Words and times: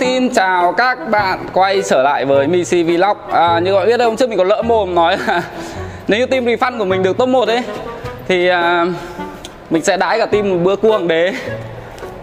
xin 0.00 0.34
chào 0.34 0.72
các 0.72 1.10
bạn 1.10 1.38
quay 1.52 1.82
trở 1.82 2.02
lại 2.02 2.24
với 2.24 2.46
MC 2.46 2.86
Vlog. 2.86 3.16
À, 3.30 3.58
Như 3.58 3.72
các 3.72 3.78
bạn 3.78 3.86
biết 3.86 4.00
hôm 4.00 4.16
trước 4.16 4.28
mình 4.28 4.38
có 4.38 4.44
lỡ 4.44 4.62
mồm 4.62 4.94
nói 4.94 5.16
là 5.26 5.42
Nếu 6.08 6.20
như 6.20 6.26
team 6.26 6.44
refund 6.44 6.78
của 6.78 6.84
mình 6.84 7.02
được 7.02 7.18
top 7.18 7.28
1 7.28 7.48
ấy 7.48 7.62
Thì 8.28 8.48
à, 8.48 8.86
mình 9.70 9.82
sẽ 9.82 9.96
đãi 9.96 10.18
cả 10.18 10.26
team 10.26 10.50
một 10.50 10.56
bữa 10.62 10.76
cua 10.76 10.98
đế. 10.98 11.32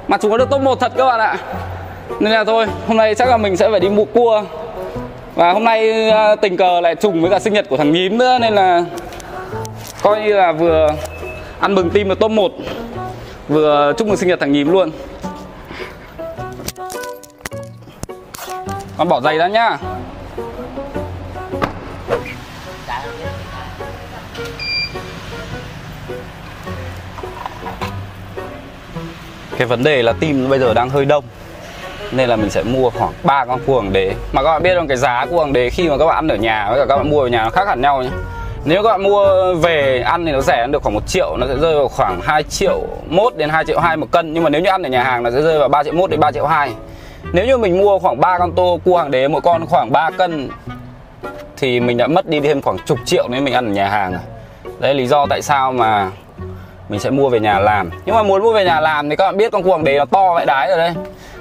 Mà 0.07 0.17
chúng 0.17 0.31
có 0.31 0.37
được 0.37 0.49
top 0.49 0.61
1 0.61 0.79
thật 0.79 0.91
các 0.97 1.05
bạn 1.05 1.19
ạ. 1.19 1.37
Nên 2.19 2.33
là 2.33 2.43
thôi, 2.43 2.65
hôm 2.87 2.97
nay 2.97 3.15
chắc 3.15 3.29
là 3.29 3.37
mình 3.37 3.57
sẽ 3.57 3.69
phải 3.71 3.79
đi 3.79 3.89
mua 3.89 4.05
cua. 4.05 4.43
Và 5.35 5.53
hôm 5.53 5.63
nay 5.63 6.09
à, 6.09 6.35
tình 6.35 6.57
cờ 6.57 6.81
lại 6.81 6.95
trùng 6.95 7.21
với 7.21 7.31
cả 7.31 7.39
sinh 7.39 7.53
nhật 7.53 7.65
của 7.69 7.77
thằng 7.77 7.91
nhím 7.91 8.17
nữa 8.17 8.37
Nên 8.41 8.53
là 8.53 8.83
coi 10.01 10.21
như 10.21 10.33
là 10.33 10.51
vừa 10.51 10.89
ăn 11.59 11.75
mừng 11.75 11.89
team 11.89 12.09
được 12.09 12.19
top 12.19 12.31
1 12.31 12.51
Vừa 13.47 13.93
chúc 13.97 14.07
mừng 14.07 14.17
sinh 14.17 14.29
nhật 14.29 14.39
thằng 14.39 14.51
nhím 14.51 14.71
luôn. 14.71 14.91
Con 18.97 19.09
bỏ 19.09 19.21
giày 19.21 19.37
ra 19.37 19.47
nhá. 19.47 19.77
Cái 29.57 29.67
vấn 29.67 29.83
đề 29.83 30.03
là 30.03 30.13
team 30.13 30.49
bây 30.49 30.59
giờ 30.59 30.73
đang 30.73 30.89
hơi 30.89 31.05
đông 31.05 31.23
Nên 32.11 32.29
là 32.29 32.35
mình 32.35 32.49
sẽ 32.49 32.63
mua 32.63 32.89
khoảng 32.89 33.13
3 33.23 33.45
con 33.45 33.59
cua 33.65 33.73
hoàng 33.73 33.93
đế. 33.93 34.13
Mà 34.31 34.43
các 34.43 34.51
bạn 34.51 34.63
biết 34.63 34.75
không, 34.75 34.87
cái 34.87 34.97
giá 34.97 35.25
cua 35.25 35.37
hoàng 35.37 35.53
đế 35.53 35.69
khi 35.69 35.89
mà 35.89 35.97
các 35.97 36.05
bạn 36.05 36.15
ăn 36.15 36.27
ở 36.27 36.35
nhà 36.35 36.69
với 36.69 36.79
cả 36.79 36.85
các 36.89 36.97
bạn 36.97 37.09
mua 37.09 37.21
ở 37.21 37.27
nhà 37.27 37.43
nó 37.43 37.49
khác 37.49 37.67
hẳn 37.67 37.81
nhau 37.81 38.03
nhé 38.03 38.09
nếu 38.65 38.83
các 38.83 38.89
bạn 38.89 39.03
mua 39.03 39.53
về 39.53 39.99
ăn 39.99 40.25
thì 40.25 40.31
nó 40.31 40.41
rẻ 40.41 40.61
ăn 40.61 40.71
được 40.71 40.83
khoảng 40.83 40.95
1 40.95 41.07
triệu 41.07 41.37
Nó 41.37 41.47
sẽ 41.47 41.55
rơi 41.55 41.75
vào 41.75 41.87
khoảng 41.87 42.21
2 42.21 42.43
triệu 42.43 42.81
1 43.07 43.37
đến 43.37 43.49
2 43.49 43.65
triệu 43.65 43.79
2 43.79 43.97
một 43.97 44.11
cân. 44.11 44.33
Nhưng 44.33 44.43
mà 44.43 44.49
nếu 44.49 44.61
như 44.61 44.69
ăn 44.69 44.83
ở 44.83 44.89
nhà 44.89 45.03
hàng 45.03 45.23
nó 45.23 45.31
sẽ 45.31 45.41
rơi 45.41 45.59
vào 45.59 45.69
3 45.69 45.83
triệu 45.83 45.93
1 45.93 46.09
đến 46.09 46.19
3 46.19 46.31
triệu 46.31 46.45
2 46.45 46.71
nếu 47.33 47.45
như 47.45 47.57
mình 47.57 47.77
mua 47.77 47.99
khoảng 47.99 48.19
3 48.19 48.37
con 48.39 48.51
tô 48.51 48.79
cua 48.85 48.93
hoàng 48.93 49.11
đế 49.11 49.27
Mỗi 49.27 49.41
con 49.41 49.65
khoảng 49.65 49.91
3 49.91 50.09
cân 50.17 50.49
Thì 51.57 51.79
mình 51.79 51.97
đã 51.97 52.07
mất 52.07 52.27
đi 52.27 52.39
thêm 52.39 52.61
khoảng 52.61 52.77
chục 52.85 52.99
triệu 53.05 53.27
nếu 53.29 53.41
mình 53.41 53.53
ăn 53.53 53.65
ở 53.65 53.71
nhà 53.71 53.89
hàng 53.89 54.11
rồi 54.11 54.21
Đấy 54.79 54.93
là 54.93 54.97
lý 54.97 55.07
do 55.07 55.25
tại 55.29 55.41
sao 55.41 55.71
mà 55.71 56.11
mình 56.89 56.99
sẽ 56.99 57.09
mua 57.09 57.29
về 57.29 57.39
nhà 57.39 57.59
làm. 57.59 57.89
Nhưng 58.05 58.15
mà 58.15 58.23
muốn 58.23 58.43
mua 58.43 58.53
về 58.53 58.65
nhà 58.65 58.79
làm 58.79 59.09
thì 59.09 59.15
các 59.15 59.25
bạn 59.25 59.37
biết 59.37 59.51
con 59.51 59.63
cua 59.63 59.69
hoàng 59.69 59.83
đế 59.83 59.97
nó 59.97 60.05
to 60.05 60.33
vậy 60.33 60.45
đái 60.45 60.67
rồi 60.67 60.77
đấy. 60.77 60.93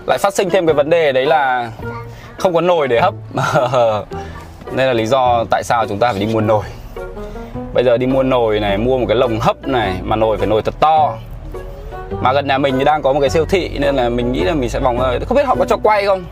Lại 0.06 0.18
phát 0.18 0.34
sinh 0.34 0.50
thêm 0.50 0.66
cái 0.66 0.74
vấn 0.74 0.90
đề 0.90 1.12
đấy 1.12 1.26
là 1.26 1.70
không 2.38 2.54
có 2.54 2.60
nồi 2.60 2.88
để 2.88 3.00
hấp. 3.00 3.14
Nên 4.72 4.86
là 4.86 4.92
lý 4.92 5.06
do 5.06 5.44
tại 5.50 5.62
sao 5.64 5.86
chúng 5.88 5.98
ta 5.98 6.12
phải 6.12 6.20
đi 6.20 6.26
mua 6.26 6.40
nồi. 6.40 6.64
Bây 7.74 7.84
giờ 7.84 7.96
đi 7.96 8.06
mua 8.06 8.22
nồi 8.22 8.60
này, 8.60 8.78
mua 8.78 8.98
một 8.98 9.06
cái 9.08 9.16
lồng 9.16 9.40
hấp 9.40 9.68
này 9.68 9.94
Mà 10.02 10.16
nồi 10.16 10.36
phải 10.36 10.46
nồi 10.46 10.62
thật 10.62 10.74
to. 10.80 11.14
Mà 12.10 12.32
gần 12.32 12.46
nhà 12.46 12.58
mình 12.58 12.78
thì 12.78 12.84
đang 12.84 13.02
có 13.02 13.12
một 13.12 13.20
cái 13.20 13.30
siêu 13.30 13.44
thị 13.48 13.78
Nên 13.78 13.96
là 13.96 14.08
mình 14.08 14.32
nghĩ 14.32 14.40
là 14.40 14.54
mình 14.54 14.70
sẽ 14.70 14.80
vòng 14.80 14.98
Không 15.26 15.36
biết 15.36 15.46
họ 15.46 15.54
có 15.58 15.64
cho 15.64 15.76
quay 15.76 16.06
không? 16.06 16.24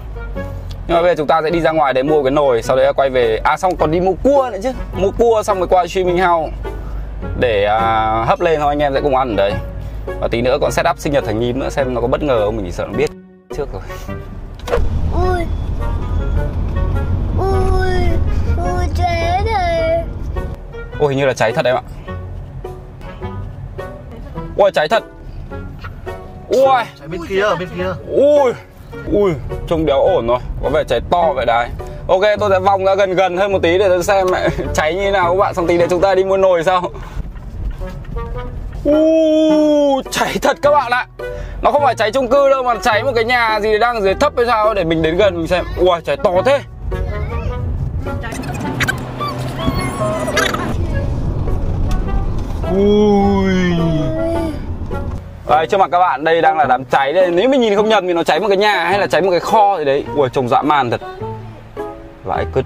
Nhưng 0.89 0.97
mà 0.97 1.03
bây 1.03 1.11
giờ 1.11 1.15
chúng 1.19 1.27
ta 1.27 1.43
sẽ 1.43 1.51
đi 1.51 1.61
ra 1.61 1.73
ngoài 1.73 1.93
để 1.93 2.03
mua 2.03 2.23
cái 2.23 2.31
nồi 2.31 2.63
Sau 2.63 2.77
đấy 2.77 2.93
quay 2.93 3.11
về. 3.11 3.41
À 3.45 3.57
xong 3.57 3.77
còn 3.77 3.91
đi 3.91 4.01
mua 4.01 4.15
cua 4.23 4.51
nữa 4.53 4.59
chứ. 4.63 4.73
Mua 4.97 5.11
cua 5.11 5.43
xong 5.43 5.59
rồi 5.59 5.69
qua 5.69 5.87
streaming 5.87 6.19
house 6.19 6.53
Để 7.41 7.65
à, 7.65 8.25
hấp 8.27 8.41
lên 8.41 8.61
thôi 8.61 8.69
anh 8.69 8.79
em 8.79 8.95
sẽ 8.95 9.01
cùng 9.01 9.17
ăn 9.17 9.29
ở 9.29 9.35
đây. 9.37 9.53
Và 10.21 10.29
tí 10.29 10.43
nữa 10.43 10.59
còn 10.61 10.73
set 10.73 10.87
up 10.91 10.99
sinh 10.99 11.13
nhật 11.13 11.25
thằng 11.27 11.41
nhím 11.41 11.59
nữa 11.59 11.71
Xem 11.71 11.95
nó 11.95 12.01
có 12.01 12.07
bất 12.07 12.23
ngờ 12.23 12.45
không 12.45 12.57
mình 12.57 12.67
chỉ 12.67 12.73
sợ 12.73 12.87
nó 12.87 12.99
biết 12.99 13.11
trước 13.57 13.69
rồi. 13.73 13.83
Ui. 15.15 15.45
Ui 17.39 17.91
Ui 18.57 18.85
chế 18.97 19.41
này 19.45 20.05
Ôi 20.99 21.13
hình 21.13 21.19
như 21.19 21.27
là 21.27 21.35
cháy 21.35 21.53
thật 21.53 21.65
em 21.65 21.77
ạ. 21.77 21.83
Ui 24.57 24.71
cháy 24.75 24.89
thật 24.89 25.05
Ui. 26.49 26.85
Cháy 26.99 27.09
bên 27.09 27.21
kia, 27.29 27.45
bên 27.59 27.69
kia. 27.77 27.93
Ui 28.09 28.53
Ui 29.13 29.33
Trông 29.69 29.87
đéo 29.87 30.01
ổn 30.01 30.27
rồi. 30.27 30.39
Có 30.63 30.69
vẻ 30.71 30.85
cháy 30.89 31.01
to 31.11 31.33
vậy 31.33 31.47
đấy. 31.47 31.69
Ok 32.09 32.21
tôi 32.41 32.51
sẽ 32.51 32.59
vòng 32.59 32.85
ra 32.85 32.95
gần 32.95 33.15
gần 33.15 33.37
hơn 33.37 33.53
một 33.53 33.59
tí 33.63 33.79
để 33.79 33.89
tôi 33.89 34.03
xem 34.03 34.27
cháy 34.75 34.95
như 34.95 35.11
nào. 35.11 35.31
Các 35.31 35.39
bạn 35.39 35.55
Xong 35.55 35.67
tí 35.67 35.79
để 35.79 35.87
chúng 35.91 36.01
ta 36.01 36.15
đi 36.15 36.25
mua 36.25 36.37
nồi 36.37 36.65
sau. 36.65 36.91
Uh, 38.89 40.05
cháy 40.11 40.37
thật 40.43 40.57
các 40.63 40.71
bạn 40.71 40.93
ạ. 40.93 41.07
Nó 41.63 41.71
không 41.71 41.83
phải 41.83 41.95
cháy 41.95 42.13
chung 42.13 42.29
cư 42.29 42.49
đâu 42.51 42.63
mà 42.63 42.75
cháy 42.83 43.03
một 43.03 43.13
cái 43.15 43.25
nhà 43.25 43.61
gì 43.61 43.79
đang 43.79 44.03
dưới 44.03 44.15
thấp 44.15 44.33
hay 44.37 44.47
sao 44.47 44.75
Để 44.75 44.85
mình 44.85 45.03
đến 45.03 45.17
gần 45.17 45.37
mình 45.37 45.47
xem. 45.47 45.65
Ui 45.77 46.01
cháy 46.05 46.17
to 46.17 46.31
thế. 46.45 46.61
Ui 52.73 53.55
Đấy, 55.49 55.67
trước 55.67 55.79
mặt 55.79 55.89
các 55.93 55.99
bạn 55.99 56.25
đây 56.25 56.43
đang 56.43 56.59
là 56.59 56.65
đám 56.65 56.85
cháy 56.85 57.13
đây 57.13 57.31
Nếu 57.31 57.49
mình 57.49 57.61
nhìn 57.61 57.77
không 57.77 57.89
nhầm 57.89 58.07
thì 58.07 58.13
nó 58.13 58.23
cháy 58.23 58.41
một 58.41 58.49
cái 58.49 58.57
nhà 58.57 58.85
hay 58.85 58.99
là 58.99 59.07
cháy 59.07 59.23
một 59.23 59.31
cái 59.31 59.41
kho 59.41 59.79
gì 59.79 59.85
đấy 59.85 60.05
Ui 60.17 60.29
trông 60.33 60.49
dã 60.49 60.63
man 60.63 60.91
thật 60.91 61.01
Vãi 62.25 62.45
cứt 62.55 62.65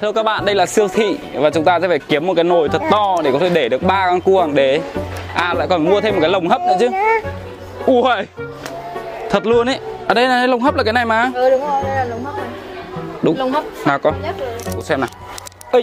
Thưa 0.00 0.12
các 0.12 0.22
bạn, 0.22 0.44
đây 0.44 0.54
là 0.54 0.66
siêu 0.66 0.88
thị 0.88 1.18
và 1.34 1.50
chúng 1.50 1.64
ta 1.64 1.80
sẽ 1.80 1.88
phải 1.88 1.98
kiếm 1.98 2.26
một 2.26 2.34
cái 2.34 2.44
nồi 2.44 2.68
thật 2.68 2.82
to 2.90 3.16
để 3.24 3.32
có 3.32 3.38
thể 3.38 3.48
để 3.48 3.68
được 3.68 3.82
ba 3.82 4.06
con 4.06 4.20
cua 4.20 4.36
hoàng 4.38 4.54
đế. 4.54 4.80
À 5.34 5.54
lại 5.54 5.66
còn 5.70 5.84
mua 5.84 6.00
thêm 6.00 6.14
một 6.14 6.20
cái 6.20 6.30
lồng 6.30 6.48
hấp 6.48 6.60
nữa 6.60 6.76
chứ. 6.80 6.88
Ui. 7.86 8.02
Thật 9.30 9.46
luôn 9.46 9.68
ấy. 9.68 9.78
Ở 10.06 10.14
đây 10.14 10.28
là 10.28 10.46
lồng 10.46 10.60
hấp 10.60 10.74
là 10.74 10.82
cái 10.82 10.92
này 10.92 11.06
mà. 11.06 11.30
Ừ 11.34 11.50
đúng 11.50 11.60
rồi, 11.60 11.82
đây 11.84 11.96
là 11.96 12.04
lồng 12.04 12.24
hấp 12.24 12.36
này. 12.36 12.46
Đúng. 13.22 13.38
Lồng 13.38 13.52
hấp 13.52 13.64
Nào 13.86 13.98
con. 13.98 14.14
xem 14.82 15.00
nào. 15.00 15.08
Ê, 15.72 15.82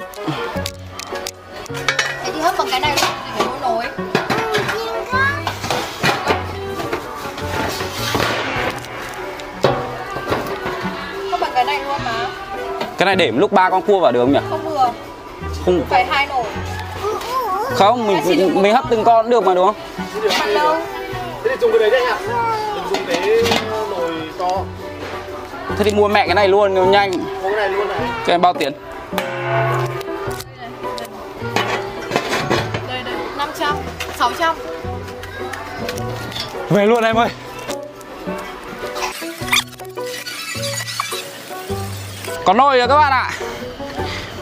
cái 13.06 13.16
này 13.16 13.26
để 13.26 13.32
một 13.32 13.40
lúc 13.40 13.52
ba 13.52 13.70
con 13.70 13.82
cua 13.82 14.00
vào 14.00 14.12
được 14.12 14.20
không 14.20 14.32
nhỉ? 14.34 14.40
Không 14.50 14.64
được. 14.70 14.88
Không 15.66 15.82
Phải 15.90 16.06
hai 16.06 16.28
nồi. 16.28 16.44
không 17.76 18.08
mình 18.08 18.18
mình, 18.26 18.62
mình 18.62 18.74
hấp 18.74 18.86
từng 18.90 19.04
con 19.04 19.26
cũng 19.26 19.32
được 19.32 19.44
mà 19.44 19.54
đúng 19.54 19.66
không? 19.66 19.76
Ăn 20.40 20.50
lâu. 20.50 20.76
Thế 21.44 21.50
thì 21.50 21.56
dùng 21.62 21.72
cái 21.72 21.80
đấy 21.80 21.90
đấy 21.90 22.02
anh 22.06 22.18
ạ 22.18 22.18
Đừng 22.76 22.84
dùng 22.90 23.06
cái 23.08 23.44
nồi 23.90 24.12
to 24.40 24.50
Thế 25.78 25.84
thì 25.84 25.92
mua 25.92 26.08
mẹ 26.08 26.26
cái 26.26 26.36
này 26.36 26.48
luôn 26.48 26.74
nó 26.74 26.86
nhanh. 26.86 27.12
Có 27.12 27.50
cái 27.50 27.56
này 27.56 27.70
luôn 27.70 27.88
này 27.88 27.98
Cái 28.00 28.28
này 28.28 28.38
bao 28.38 28.54
tiền? 28.54 28.74
Đây 32.88 33.04
đây, 33.06 33.14
500, 33.38 33.76
600. 34.18 34.56
Về 36.70 36.86
luôn 36.86 37.04
em 37.04 37.16
ơi. 37.16 37.30
Có 42.46 42.54
nồi 42.54 42.78
rồi 42.78 42.88
các 42.88 42.98
bạn 42.98 43.12
ạ. 43.12 43.32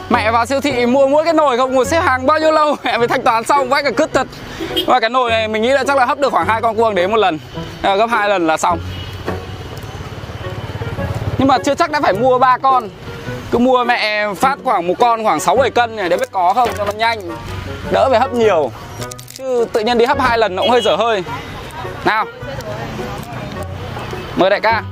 Mẹ 0.10 0.32
vào 0.32 0.46
siêu 0.46 0.62
thị 0.62 0.86
mua 0.86 1.08
mỗi 1.08 1.24
cái 1.24 1.34
nồi 1.34 1.58
không 1.58 1.74
ngồi 1.74 1.86
xếp 1.86 2.00
hàng 2.00 2.26
bao 2.26 2.40
nhiêu 2.40 2.52
lâu 2.52 2.76
mẹ 2.84 2.98
phải 2.98 3.08
thanh 3.08 3.22
toán 3.22 3.44
xong 3.44 3.70
vãi 3.70 3.84
cả 3.84 3.92
cứt 3.92 4.10
thật. 4.14 4.28
Và 4.88 5.00
cái 5.00 5.10
nồi 5.10 5.30
này 5.30 5.48
mình 5.48 5.62
nghĩ 5.62 5.70
là 5.70 5.84
chắc 5.88 5.98
là 5.98 6.06
hấp 6.06 6.20
được 6.20 6.32
khoảng 6.32 6.48
hai 6.48 6.62
con 6.62 6.76
cuông 6.76 6.96
đến 6.96 7.12
một 7.12 7.18
lần. 7.18 7.40
À, 7.82 7.96
gấp 7.96 8.10
hai 8.10 8.30
lần 8.30 8.48
là 8.48 8.58
xong. 8.58 8.80
Nhưng 11.38 11.48
mà 11.48 11.58
chưa 11.66 11.76
chắc 11.76 11.92
đã 11.92 12.02
phải 12.02 12.14
mua 12.14 12.38
ba 12.38 12.58
con. 12.58 12.90
Cứ 13.52 13.58
mua 13.58 13.84
mẹ 13.84 14.28
phát 14.34 14.60
khoảng 14.64 14.88
một 14.88 14.94
con 15.00 15.24
khoảng 15.24 15.40
6 15.40 15.56
7 15.56 15.70
cân 15.70 15.96
này 15.96 16.10
để 16.10 16.18
biết 16.18 16.32
có 16.32 16.54
không 16.54 16.70
cho 16.78 16.86
nó 16.86 16.92
nhanh. 16.92 17.20
Đỡ 17.92 18.08
phải 18.10 18.20
hấp 18.20 18.34
nhiều. 18.34 18.72
Chứ 19.34 19.66
tự 19.74 19.80
nhiên 19.80 19.98
đi 19.98 20.06
hấp 20.06 20.20
hai 20.20 20.38
lần 20.38 20.56
nó 20.56 20.62
cũng 20.62 20.72
hơi 20.72 20.82
dở 20.82 20.96
hơi. 20.96 21.24
Nào 22.06 22.26
Mời 24.36 24.50
đại 24.50 24.62
ca 24.62 24.84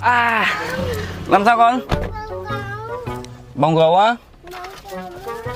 À 0.00 0.46
Làm 1.28 1.44
sao 1.44 1.56
con? 1.56 1.80
Bông 3.54 3.76
gấu 3.76 3.96
á? 3.96 4.16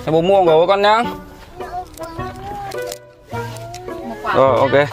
Thế 0.04 0.12
bố 0.12 0.20
mua 0.20 0.36
bông 0.36 0.46
gấu 0.46 0.60
cho 0.62 0.66
con 0.66 0.82
nhá. 0.82 1.04
Rồi 4.34 4.58
ok. 4.58 4.88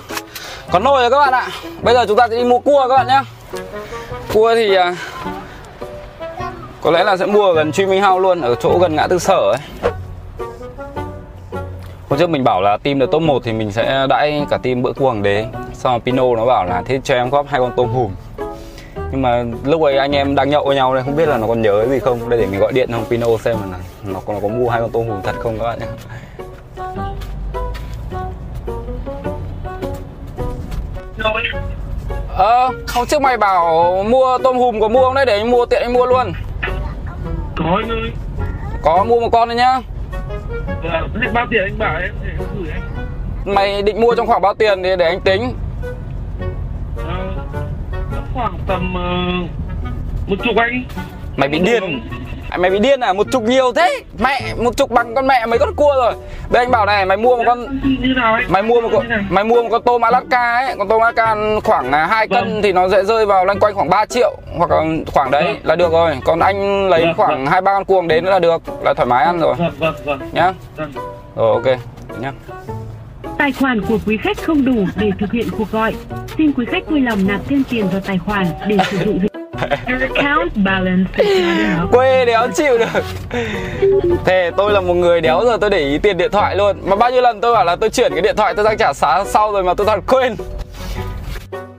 Có 0.71 0.79
nồi 0.79 1.01
rồi 1.01 1.09
các 1.09 1.19
bạn 1.19 1.33
ạ. 1.33 1.47
Bây 1.81 1.93
giờ 1.93 2.05
chúng 2.07 2.17
ta 2.17 2.27
sẽ 2.29 2.35
đi 2.37 2.43
mua 2.43 2.59
cua 2.59 2.87
các 2.89 2.97
bạn 2.97 3.07
nhá. 3.07 3.23
Cua 4.33 4.55
thì 4.55 4.75
à, 4.75 4.95
Có 6.81 6.91
lẽ 6.91 7.03
là 7.03 7.17
sẽ 7.17 7.25
mua 7.25 7.45
ở 7.45 7.53
gần 7.53 7.71
truy 7.71 7.85
minh 7.85 8.01
hao 8.01 8.19
luôn 8.19 8.41
Ở 8.41 8.55
chỗ 8.55 8.79
gần 8.81 8.95
ngã 8.95 9.07
tư 9.07 9.19
sở 9.19 9.51
ấy. 9.51 9.59
Hôm 12.09 12.19
trước 12.19 12.29
mình 12.29 12.43
bảo 12.43 12.61
là 12.61 12.77
team 12.77 12.99
được 12.99 13.11
top 13.11 13.21
1 13.21 13.43
thì 13.43 13.53
mình 13.53 13.71
sẽ 13.71 14.05
đãi 14.09 14.45
cả 14.49 14.57
team 14.57 14.81
bữa 14.81 14.93
cua 14.93 15.05
hoàng 15.05 15.23
đế. 15.23 15.45
Xong 15.73 15.93
rồi 15.93 15.99
Pino 15.99 16.35
nó 16.35 16.45
bảo 16.45 16.65
là 16.65 16.81
thế 16.85 16.99
cho 17.03 17.15
em 17.15 17.29
góp 17.29 17.45
hai 17.49 17.59
con 17.59 17.71
tôm 17.77 17.89
hùm. 17.89 18.11
Nhưng 19.11 19.21
mà 19.21 19.43
lúc 19.65 19.81
ấy 19.81 19.97
anh 19.97 20.11
em 20.15 20.35
đang 20.35 20.49
nhậu 20.49 20.65
với 20.65 20.75
nhau 20.75 20.93
đây 20.93 21.03
không 21.03 21.15
biết 21.15 21.25
là 21.29 21.37
nó 21.37 21.47
còn 21.47 21.61
nhớ 21.61 21.85
gì 21.89 21.99
không. 21.99 22.29
Đây 22.29 22.39
để 22.39 22.45
mình 22.45 22.59
gọi 22.59 22.71
điện 22.73 22.89
cho 22.91 22.97
Pino 23.09 23.27
xem 23.43 23.57
là 23.71 23.77
nó, 24.03 24.19
có- 24.25 24.33
nó 24.33 24.39
có 24.41 24.47
mua 24.47 24.69
hai 24.69 24.81
con 24.81 24.91
tôm 24.91 25.07
hùm 25.07 25.21
thật 25.21 25.35
không 25.39 25.57
các 25.59 25.63
bạn 25.63 25.79
nhé. 25.79 25.85
Ờ, 32.37 32.69
hôm 32.95 33.05
trước 33.07 33.21
mày 33.21 33.37
bảo 33.37 33.95
mua 34.09 34.37
tôm 34.43 34.57
hùm 34.57 34.79
có 34.79 34.87
mua 34.87 35.03
không 35.03 35.13
đấy? 35.13 35.25
Để 35.25 35.37
anh 35.37 35.51
mua 35.51 35.65
tiện 35.65 35.81
anh 35.81 35.93
mua 35.93 36.05
luôn. 36.05 36.33
Có 37.57 37.65
anh 37.81 37.89
ơi. 37.89 38.11
Có 38.81 39.03
mua 39.03 39.19
một 39.19 39.29
con 39.31 39.47
đấy 39.49 39.57
nhá. 39.57 39.79
Ờ, 40.83 41.07
bao 41.33 41.47
tiền 41.51 41.61
anh 41.63 41.77
bảo 41.77 41.99
em? 42.01 42.11
Để 42.23 42.29
gửi 42.55 42.67
anh 42.73 42.81
Mày 43.55 43.81
định 43.81 44.01
mua 44.01 44.15
trong 44.15 44.27
khoảng 44.27 44.41
bao 44.41 44.53
tiền 44.53 44.83
thì 44.83 44.89
để 44.95 45.05
anh 45.05 45.21
tính 45.21 45.53
khoảng 48.33 48.53
tầm 48.67 48.93
ờ, 48.95 49.01
một 50.27 50.35
chục 50.43 50.55
anh. 50.57 50.83
Mày 51.37 51.49
bị 51.49 51.59
điên. 51.59 52.01
À, 52.49 52.57
Mày 52.57 52.71
bị 52.71 52.79
điên 52.79 52.99
à? 52.99 53.13
Một 53.13 53.27
chục 53.31 53.43
nhiều 53.43 53.73
thế. 53.75 54.03
Mẹ, 54.19 54.53
một 54.57 54.77
chục 54.77 54.91
bằng 54.91 55.15
con 55.15 55.27
mẹ 55.27 55.45
mấy 55.45 55.59
con 55.59 55.75
cua 55.75 55.93
rồi. 55.95 56.13
Đây 56.49 56.63
anh 56.63 56.71
bảo 56.71 56.85
này, 56.85 57.05
mày 57.05 57.17
mua 57.17 57.37
một 57.37 57.43
con 57.45 57.79
Mày 58.49 58.63
mua 58.63 58.81
một 58.81 58.89
con 58.93 59.05
mày 59.29 59.43
mua 59.43 59.61
một 59.63 59.69
con 59.71 59.81
tôm 59.83 60.01
Alaska 60.01 60.53
ấy, 60.55 60.75
con 60.77 60.87
tôm 60.87 61.01
Alaska 61.01 61.35
khoảng 61.63 61.91
à, 61.91 62.05
2 62.05 62.27
cân 62.27 62.43
Vâng. 62.53 62.61
thì 62.61 62.73
nó 62.73 62.89
sẽ 62.89 63.03
rơi 63.03 63.25
vào 63.25 63.45
loanh 63.45 63.59
quanh 63.59 63.75
khoảng 63.75 63.89
3 63.89 64.05
triệu 64.05 64.37
hoặc 64.57 64.71
là 64.71 64.83
khoảng 65.13 65.31
đấy 65.31 65.43
Vâng. 65.43 65.57
là 65.63 65.75
được 65.75 65.91
rồi. 65.91 66.17
Còn 66.25 66.39
anh 66.39 66.89
lấy 66.89 67.05
Vâng, 67.05 67.13
khoảng 67.17 67.45
hai 67.45 67.61
ba 67.61 67.73
con 67.73 67.85
cuồng 67.85 68.07
đến 68.07 68.25
là 68.25 68.39
được, 68.39 68.61
là 68.83 68.93
thoải 68.93 69.05
mái 69.07 69.23
ăn 69.25 69.39
rồi. 69.39 69.55
Nhá. 70.31 70.53
Rồi 71.35 71.53
ok. 71.53 71.79
Nhá. 72.19 72.31
Tài 73.41 73.51
khoản 73.51 73.81
của 73.81 73.97
quý 74.05 74.17
khách 74.23 74.37
không 74.45 74.65
đủ 74.65 74.85
để 74.95 75.11
thực 75.19 75.31
hiện 75.31 75.47
cuộc 75.57 75.71
gọi. 75.71 75.93
Xin 76.37 76.53
quý 76.53 76.65
khách 76.71 76.89
vui 76.89 76.99
lòng 76.99 77.27
nạp 77.27 77.39
thêm 77.49 77.63
tiền 77.69 77.89
vào 77.89 78.01
tài 78.05 78.17
khoản 78.17 78.45
để 78.67 78.77
sử 78.91 78.97
dụng 78.97 79.19
Your 79.87 80.01
account 80.15 80.51
balance. 80.55 81.23
Quê 81.91 82.25
đéo 82.25 82.47
chịu 82.55 82.77
được. 82.77 83.03
Thế 84.25 84.51
tôi 84.57 84.71
là 84.71 84.81
một 84.81 84.93
người 84.93 85.21
đéo 85.21 85.41
giờ 85.45 85.57
tôi 85.61 85.69
để 85.69 85.77
ý 85.77 85.97
tiền 85.97 86.17
điện 86.17 86.31
thoại 86.31 86.55
luôn. 86.55 86.77
Mà 86.83 86.95
bao 86.95 87.11
nhiêu 87.11 87.21
lần 87.21 87.41
tôi 87.41 87.53
bảo 87.53 87.65
là 87.65 87.75
tôi 87.75 87.89
chuyển 87.89 88.11
cái 88.13 88.21
điện 88.21 88.35
thoại, 88.35 88.53
tôi 88.55 88.65
đang 88.65 88.77
trả 88.77 88.93
xá 88.93 89.23
sau 89.25 89.51
rồi 89.51 89.63
mà 89.63 89.73
tôi 89.73 89.87
toàn 89.87 90.01
quên. 90.01 90.35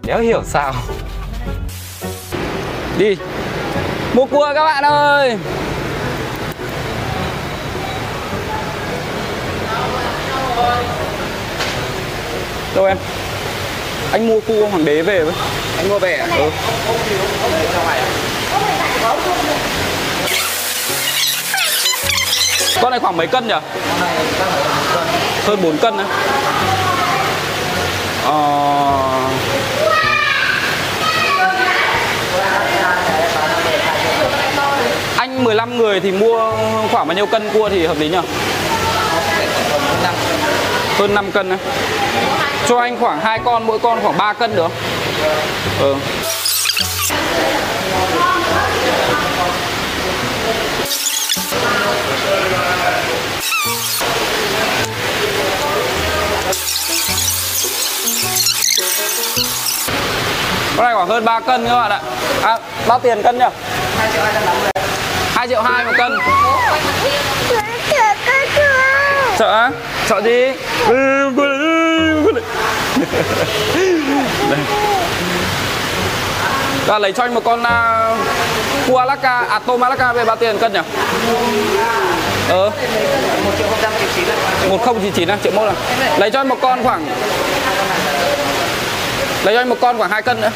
Đéo 0.07 0.19
hiểu 0.19 0.43
sao. 0.45 0.73
Đi. 2.99 3.17
Mua 4.15 4.27
cua 4.27 4.53
các 4.55 4.65
bạn 4.65 4.85
ơi. 4.85 5.39
Đâu 10.57 11.02
em? 12.75 12.97
Anh 14.13 14.29
mua 14.29 14.41
cua 14.41 14.67
hoàng 14.67 14.85
đế 14.85 15.03
về 15.03 15.23
với. 15.25 15.35
Anh 15.77 15.89
mua 15.89 15.99
về 15.99 16.15
à? 16.17 16.27
Ừ. 16.39 16.51
Con 22.83 22.91
này 22.91 23.01
khoảng 23.01 23.17
mấy 23.17 23.27
cân 23.27 23.49
nhỉ? 23.49 23.55
Hơn 25.47 25.63
4 25.63 25.79
cân 25.79 25.97
đấy. 25.97 26.07
Ờ... 28.25 28.39
Anh 35.17 35.45
15 35.45 35.79
người 35.79 36.01
thì 36.01 36.13
mua 36.13 36.53
khoảng 36.93 37.09
bao 37.09 37.17
nhiêu 37.17 37.27
cân 37.27 37.51
cua 37.53 37.69
thì 37.69 37.87
hợp 37.87 37.99
lý 37.99 38.09
nhỉ? 38.09 38.19
Hơn 40.99 41.15
5 41.15 41.33
cân 41.33 41.49
đấy. 41.49 41.59
Cho 42.69 42.79
anh 42.79 42.97
khoảng 43.01 43.21
hai 43.21 43.39
con, 43.45 43.67
mỗi 43.67 43.79
con 43.79 43.99
khoảng 44.03 44.19
3 44.19 44.33
cân 44.33 44.57
được? 44.57 44.71
Ừ. 45.81 45.95
Con 60.77 60.85
này 60.85 60.95
khoảng 60.95 61.09
hơn 61.09 61.25
3 61.25 61.41
cân 61.41 61.67
các 61.67 61.75
bạn 61.75 61.91
ạ. 61.91 62.01
À, 62.43 62.59
bao 62.87 62.99
tiền 62.99 63.23
cân 63.23 63.39
nhỉ? 63.39 63.45
2 65.35 65.49
triệu 65.49 65.63
2 65.63 65.85
một 65.85 65.93
cân. 65.97 66.13
Sợ? 69.43 69.49
Sợ 69.49 69.53
á? 69.53 69.71
Sợ 70.07 70.23
gì? 70.25 70.53
Ừ. 70.89 71.31
Đây. 74.51 74.61
Ta 76.87 76.99
lấy 76.99 77.13
cho 77.13 77.23
anh 77.23 77.35
một 77.35 77.45
con 77.45 77.63
uh, 77.63 77.67
cua 78.89 78.99
Alaska, 78.99 79.39
à 79.39 79.61
Alaska 79.83 80.07
à, 80.07 80.13
về 80.13 80.25
bao 80.25 80.37
tiền 80.37 80.59
cân 80.59 80.73
nhỉ? 80.73 80.81
Ờ. 82.49 82.71
1099 84.71 85.31
à, 85.31 85.39
triệu 85.43 85.53
mốt 85.53 85.69
à. 85.69 85.75
Lấy 86.19 86.31
cho 86.31 86.41
anh 86.41 86.49
một 86.49 86.59
con 86.63 86.83
khoảng 86.83 87.07
Lấy 89.45 89.55
cho 89.55 89.61
anh 89.61 89.69
một 89.69 89.77
con 89.81 89.99
khoảng 89.99 90.11
2 90.11 90.23
cân 90.23 90.41
nữa. 90.41 90.51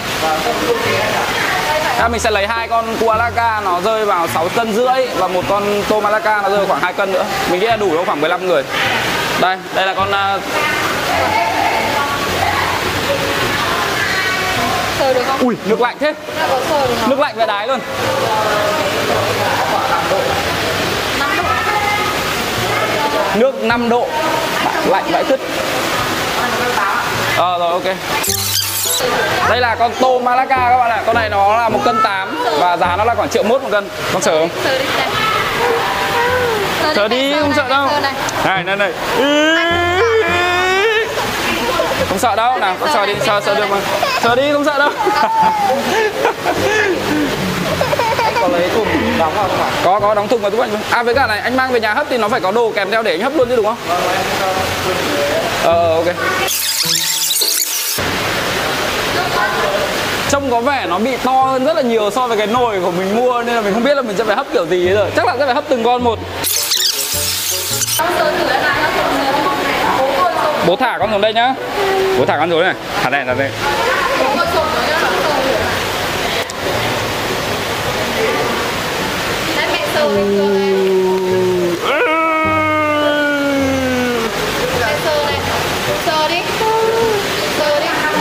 À, 1.98 2.08
mình 2.08 2.20
sẽ 2.20 2.30
lấy 2.30 2.46
hai 2.46 2.68
con 2.68 2.96
cua 3.00 3.10
Alaska 3.10 3.60
nó 3.64 3.80
rơi 3.80 4.04
vào 4.04 4.28
6 4.28 4.48
cân 4.56 4.72
rưỡi 4.72 5.06
và 5.18 5.28
một 5.28 5.42
con 5.48 5.82
tôm 5.88 6.04
Alaska 6.04 6.42
nó 6.42 6.48
rơi 6.48 6.58
vào 6.58 6.66
khoảng 6.66 6.80
2 6.80 6.92
cân 6.92 7.12
nữa. 7.12 7.24
Mình 7.50 7.60
nghĩ 7.60 7.66
là 7.66 7.76
đủ 7.76 7.94
đâu 7.94 8.04
khoảng 8.04 8.20
15 8.20 8.46
người. 8.46 8.64
Đây, 9.40 9.56
đây 9.74 9.86
là 9.86 9.94
con 9.94 10.08
uh, 10.08 10.42
Sờ 14.98 15.14
được 15.14 15.22
không? 15.26 15.40
ui 15.40 15.56
nước 15.66 15.80
lạnh 15.80 15.96
thế. 16.00 16.14
Nước 17.08 17.20
lạnh 17.20 17.34
về 17.36 17.46
đái 17.46 17.68
luôn. 17.68 17.80
Nước 23.34 23.62
5 23.62 23.88
độ. 23.88 24.08
Lạnh 24.86 25.04
vãi 25.10 25.24
cứt. 25.24 25.40
Ờ 27.36 27.58
rồi 27.58 27.72
ok. 27.72 27.96
Đây 29.48 29.60
là 29.60 29.74
con 29.74 29.92
tôm 30.00 30.24
Malacca 30.24 30.56
các 30.56 30.78
bạn 30.78 30.90
ạ. 30.90 31.02
Con 31.06 31.14
này 31.14 31.28
nó 31.28 31.56
là 31.56 31.68
một 31.68 31.80
cân 31.84 32.02
8 32.02 32.44
và 32.60 32.76
giá 32.76 32.96
nó 32.96 33.04
là 33.04 33.14
khoảng 33.14 33.28
triệu 33.28 33.42
mốt 33.42 33.62
một 33.62 33.68
cân. 33.72 33.88
Con 34.12 34.22
sợ 34.22 34.38
không? 34.38 34.48
Sợ 36.94 37.08
đi, 37.08 37.32
không 37.32 37.50
này, 37.50 37.56
sợ 37.56 37.68
đâu. 37.68 37.88
Này. 38.44 38.64
Này 38.64 38.76
này. 38.76 38.92
Không 42.08 42.18
sợ 42.18 42.36
đâu, 42.36 42.58
nào, 42.58 42.76
con 42.80 42.90
sờ 42.94 43.06
đi, 43.06 43.14
sờ 43.26 43.40
sờ 43.40 43.54
được 43.54 43.70
mà. 43.70 43.76
Sờ 44.22 44.34
đi 44.34 44.52
không 44.52 44.64
sợ 44.64 44.78
đâu. 44.78 44.90
Có 48.40 48.48
lấy 48.48 48.68
thùng 48.74 49.18
đóng 49.18 49.32
vào 49.36 49.48
không 49.48 49.60
ạ? 49.60 49.70
có 49.84 50.00
có 50.00 50.14
đóng 50.14 50.28
thùng 50.28 50.40
vào 50.40 50.50
túi 50.50 50.60
anh 50.60 50.70
à 50.90 51.02
với 51.02 51.14
cả 51.14 51.26
này 51.26 51.38
anh 51.38 51.56
mang 51.56 51.72
về 51.72 51.80
nhà 51.80 51.94
hấp 51.94 52.06
thì 52.10 52.18
nó 52.18 52.28
phải 52.28 52.40
có 52.40 52.50
đồ 52.52 52.72
kèm 52.76 52.90
theo 52.90 53.02
để 53.02 53.10
anh 53.10 53.20
hấp 53.20 53.36
luôn 53.36 53.48
chứ 53.48 53.56
đúng 53.56 53.64
không 53.64 53.76
ờ 55.64 55.94
ok 55.94 56.06
trông 60.28 60.50
có 60.50 60.60
vẻ 60.60 60.86
nó 60.88 60.98
bị 60.98 61.16
to 61.16 61.32
hơn 61.32 61.64
rất 61.64 61.76
là 61.76 61.82
nhiều 61.82 62.10
so 62.10 62.26
với 62.26 62.38
cái 62.38 62.46
nồi 62.46 62.80
của 62.80 62.90
mình 62.90 63.16
mua 63.16 63.42
nên 63.42 63.54
là 63.54 63.60
mình 63.60 63.74
không 63.74 63.84
biết 63.84 63.94
là 63.94 64.02
mình 64.02 64.16
sẽ 64.16 64.24
phải 64.24 64.36
hấp 64.36 64.46
kiểu 64.52 64.66
gì 64.66 64.88
ấy 64.88 64.94
rồi. 64.94 65.10
Chắc 65.16 65.26
là 65.26 65.36
sẽ 65.38 65.46
phải 65.46 65.54
hấp 65.54 65.64
từng 65.68 65.84
con 65.84 66.04
một. 66.04 66.18
Bố 70.66 70.76
thả 70.76 70.98
con 70.98 71.10
xuống 71.12 71.20
đây 71.20 71.32
nhá. 71.32 71.54
Bố 72.18 72.24
thả 72.26 72.36
con 72.36 72.50
xuống 72.50 72.60
này. 72.60 72.74
Thả 73.02 73.10
đây 73.10 73.24
thả 73.26 73.34
đây. 73.34 73.50
Đấy, 79.56 79.66
mẹ 79.72 79.86
sờ 79.94 80.08
đi, 80.16 80.22
sờ 80.38 80.48
này. 80.48 80.72
Mẹ 84.80 84.92
sờ 85.04 85.24
này. 85.26 85.40
Sờ 86.06 86.28
đi. 86.28 86.40
Sờ 87.58 87.80
đi. 87.80 87.86
Sờ. 87.96 88.16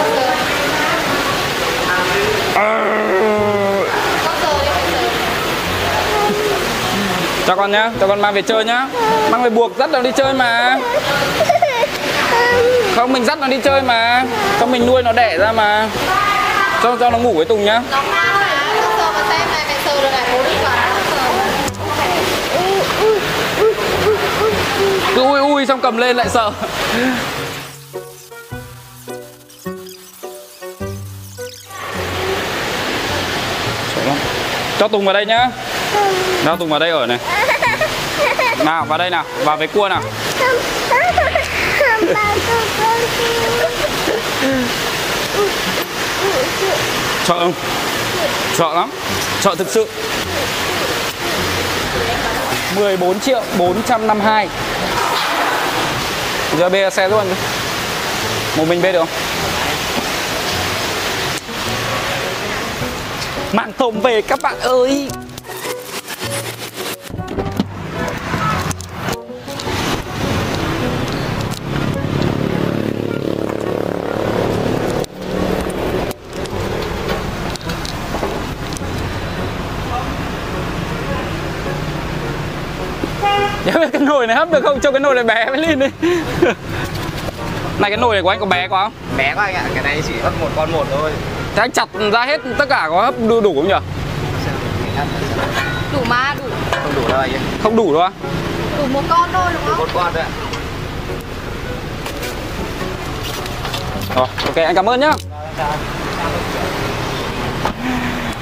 Con 4.26 4.36
sờ 4.42 4.54
đi, 4.62 4.70
mẹ 4.76 4.84
sờ 4.92 5.02
cho 7.48 7.56
con 7.56 7.72
nhá 7.72 7.92
cho 8.00 8.08
con 8.08 8.22
mang 8.22 8.34
về 8.34 8.42
chơi 8.42 8.66
nhá. 8.66 8.88
Mang 9.30 9.44
về 9.44 9.50
buộc 9.50 9.78
dắt 9.78 9.90
nó 9.90 10.00
đi 10.00 10.12
chơi 10.12 10.34
mà. 10.34 10.80
Không, 12.96 13.14
mình 13.14 13.26
dắt 13.26 13.38
nó 13.40 13.48
đi 13.48 13.58
chơi 13.64 13.82
mà. 13.82 14.24
Cho 14.60 14.66
mình 14.66 14.86
nuôi 14.86 15.04
nó 15.04 15.12
đẻ 15.12 15.38
ra 15.38 15.52
mà. 15.52 15.90
Cho 16.84 16.98
cho 17.00 17.10
nó 17.10 17.18
ngủ 17.18 17.34
với 17.34 17.46
tùng 17.46 17.66
nhá. 17.66 17.82
Cứ 25.16 25.24
ui 25.24 25.40
ui 25.40 25.66
xong 25.66 25.82
cầm 25.82 25.98
lên 25.98 26.18
lại 26.18 26.30
sợ. 26.30 26.52
Cho 34.80 34.88
tùng 34.88 35.06
vào 35.06 35.14
đây 35.14 35.26
nhá 35.26 35.50
nào 36.46 36.58
tùng 36.58 36.70
vào 36.70 36.80
đây 36.80 36.90
ở 36.90 37.06
này. 37.06 37.20
Nào, 38.66 38.86
vào 38.86 38.98
đây 38.98 39.10
nào, 39.10 39.24
vào 39.44 39.58
với 39.58 39.68
cua 39.68 39.90
nào. 39.90 40.02
Không 42.00 42.08
sợ 47.26 47.40
không? 47.40 47.54
Sợ 48.54 48.74
lắm. 48.76 48.92
Sợ 49.42 49.56
thực 49.56 49.68
sự. 49.70 49.88
14 52.76 53.20
triệu 53.20 53.42
452 53.58 54.48
giờ 56.60 56.70
bê 56.70 56.90
xe 56.90 57.10
luôn. 57.10 57.26
Một 58.58 58.68
mình 58.68 58.82
bê 58.82 58.92
được 58.92 59.00
không? 59.00 59.10
Mạng 63.54 63.72
tôm 63.78 64.02
về 64.02 64.22
các 64.22 64.42
bạn 64.42 64.60
ơi. 64.60 65.08
Nồi 84.06 84.28
này 84.28 84.36
hấp 84.36 84.52
được 84.52 84.64
không? 84.64 84.80
Cho 84.80 84.92
cái 84.92 85.00
nồi 85.00 85.16
này 85.16 85.24
bé 85.24 85.46
với 85.50 85.58
Linh 85.58 85.80
đi 85.80 85.88
Này 87.80 87.90
cái 87.90 87.98
nồi 87.98 88.16
này 88.16 88.22
của 88.24 88.30
anh 88.30 88.40
có 88.40 88.46
bé 88.46 88.68
quá 88.68 88.84
không? 88.84 88.94
Bé 89.18 89.34
quá 89.36 89.46
anh 89.46 89.56
ạ, 89.56 89.64
cái 89.74 89.84
này 89.84 90.02
chỉ 90.08 90.14
hấp 90.24 90.34
một 90.42 90.48
con 90.56 90.72
một 90.72 90.86
thôi 90.92 91.12
Thế 91.56 91.62
anh 91.62 91.72
chặt 91.72 91.90
ra 92.14 92.26
hết 92.26 92.42
tất 92.58 92.70
cả 92.70 92.88
có 92.90 93.02
hấp 93.02 93.16
đủ, 93.28 93.42
đủ 93.42 93.54
không 93.56 93.68
nhỉ? 93.68 93.74
Đủ 95.94 96.00
mà, 96.10 96.36
đủ 96.38 96.44
Không 96.72 96.96
đủ 96.96 97.08
đâu 97.10 97.20
anh 97.20 97.32
ấy 97.32 97.40
Không 97.64 97.76
đủ 97.76 97.94
đâu 97.94 98.02
á? 98.02 98.12
đủ 98.78 98.84
một 98.94 99.02
con 99.10 99.30
thôi 99.34 99.52
đúng 99.54 99.62
không? 99.66 99.78
Một 99.78 99.88
con 99.94 100.14
thôi 100.14 100.24
ạ 100.24 100.30
Rồi, 104.16 104.28
ok 104.46 104.56
anh 104.56 104.76
cảm 104.76 104.90
ơn 104.90 105.00
nhá 105.00 105.12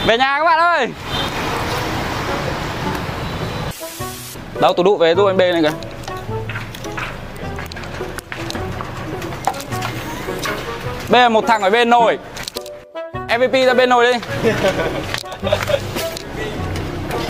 Về 0.08 0.18
nhà 0.18 0.38
các 0.38 0.46
bạn 0.46 0.60
ơi 0.60 0.88
Đâu 4.64 4.74
tôi 4.74 4.84
đụ 4.84 4.98
về 4.98 5.16
giúp 5.16 5.26
anh 5.26 5.38
bê 5.38 5.52
này 5.52 5.62
kìa. 5.62 5.72
Bê 11.10 11.30
một 11.30 11.44
thằng 11.48 11.62
ở 11.62 11.70
bên 11.70 11.90
nồi. 11.90 12.20
MVP 13.14 13.54
ra 13.68 13.74
bên 13.74 13.90
nồi 13.90 14.14
đi. 14.14 14.20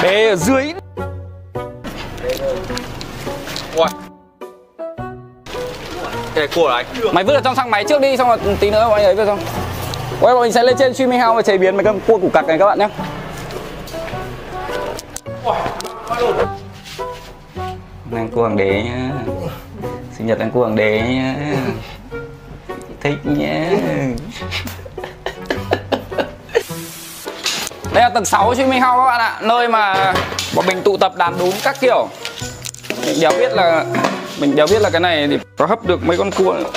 Bê 0.04 0.30
ở 0.30 0.36
dưới. 0.36 0.74
Ui. 3.76 3.88
Cái 6.36 6.48
của 6.56 6.68
anh. 6.68 6.86
Mày 7.12 7.24
vứt 7.24 7.34
ở 7.34 7.42
trong 7.44 7.56
thang 7.56 7.72
máy 7.72 7.84
trước 7.90 8.02
đi, 8.02 8.18
xong 8.18 8.28
rồi 8.28 8.38
tí 8.60 8.72
nữa 8.72 8.88
bọn 8.90 8.98
anh 8.98 9.06
ấy 9.06 9.16
vứt 9.16 9.26
xong. 9.26 9.40
Quay 10.22 10.34
bọn 10.34 10.42
mình 10.42 10.52
sẽ 10.52 10.64
lên 10.64 10.76
trên 10.80 10.94
streaming 10.94 11.20
house 11.20 11.36
và 11.36 11.42
chế 11.42 11.58
biến 11.58 11.78
mấy 11.78 11.84
con 11.84 12.00
cua 12.08 12.18
củ 12.18 12.30
cặc 12.34 12.48
này 12.48 12.58
các 12.58 12.66
bạn 12.66 12.80
nhé. 12.80 12.90
Anh 18.16 18.30
cua 18.30 18.42
hoàng 18.42 18.58
đế 18.58 18.84
nhá. 18.84 19.10
Sinh 20.18 20.28
nhật 20.28 20.40
anh 20.40 20.52
cua 20.52 20.60
hoàng 20.60 20.76
đế 20.76 21.02
nhá. 21.02 21.36
Thích 23.02 23.18
nhá. 23.24 23.70
Đây 27.94 28.04
là 28.04 28.10
tầng 28.14 28.26
6 28.26 28.54
streaming 28.54 28.82
house 28.82 28.98
các 28.98 29.06
bạn 29.06 29.20
ạ. 29.20 29.40
Nơi 29.42 29.68
mà 29.68 30.14
bọn 30.56 30.66
mình 30.66 30.82
tụ 30.84 30.98
tập 30.98 31.16
đàn 31.16 31.38
đúng 31.40 31.54
các 31.64 31.76
kiểu. 31.82 32.08
Mình 33.06 33.20
đéo 33.22 33.32
biết 33.40 33.52
là 33.54 33.86
Mình 34.40 34.56
đéo 34.56 34.68
biết 34.68 34.82
là 34.82 34.90
cái 34.90 35.02
này 35.02 35.28
thì 35.28 35.40
có 35.58 35.66
hấp 35.66 35.86
được 35.86 36.04
mấy 36.04 36.18
con 36.18 36.32
cua 36.32 36.54
nữa. 36.54 36.70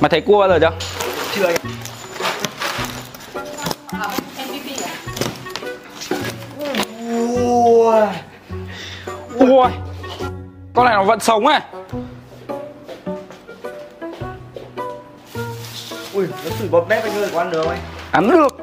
Mày 0.00 0.10
thấy 0.10 0.20
cua 0.20 0.38
bao 0.38 0.48
giờ 0.48 0.58
chưa? 0.60 0.70
Chưa 1.34 1.52
anh 3.92 4.10
Ui 6.58 8.06
Ui 9.38 9.70
Con 10.74 10.84
này 10.86 10.94
nó 10.94 11.04
vẫn 11.04 11.20
sống 11.20 11.46
à 11.46 11.60
Ui, 16.14 16.26
nó 16.44 16.50
sủi 16.58 16.68
bọt 16.68 16.86
mép 16.88 17.02
anh 17.04 17.14
ơi, 17.14 17.30
có 17.32 17.40
ăn 17.40 17.50
được 17.50 17.62
không 17.62 17.70
anh? 17.70 17.80
Ăn 18.10 18.30
được 18.30 18.56